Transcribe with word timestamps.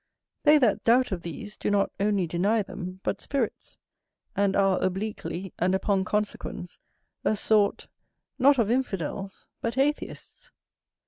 They 0.45 0.57
that 0.57 0.83
doubt 0.83 1.11
of 1.11 1.21
these 1.21 1.55
do 1.55 1.69
not 1.69 1.91
only 1.99 2.25
deny 2.25 2.63
them, 2.63 2.99
but 3.03 3.21
spirits: 3.21 3.77
and 4.35 4.55
are 4.55 4.81
obliquely, 4.81 5.53
and 5.59 5.75
upon 5.75 6.05
consequence, 6.05 6.79
a 7.23 7.35
sort, 7.35 7.87
not 8.39 8.57
of 8.57 8.71
infidels, 8.71 9.45
but 9.61 9.77
atheists. 9.77 10.49